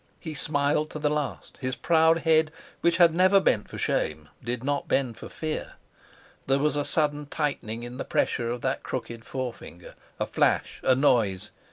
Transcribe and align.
He 0.19 0.33
smiled 0.33 0.89
to 0.89 0.97
the 0.97 1.11
last; 1.11 1.57
his 1.61 1.75
proud 1.75 2.21
head, 2.25 2.51
which 2.79 2.97
had 2.97 3.13
never 3.13 3.39
bent 3.39 3.69
for 3.69 3.77
shame, 3.77 4.29
did 4.43 4.63
not 4.63 4.87
bend 4.87 5.15
for 5.15 5.29
fear. 5.29 5.73
There 6.47 6.57
was 6.57 6.75
a 6.75 6.83
sudden 6.83 7.27
tightening 7.27 7.83
in 7.83 7.97
the 7.97 8.03
pressure 8.03 8.49
of 8.49 8.61
that 8.61 8.81
crooked 8.81 9.23
forefinger, 9.23 9.93
a 10.19 10.25
flash, 10.25 10.79
a 10.83 10.95
noise. 10.95 11.51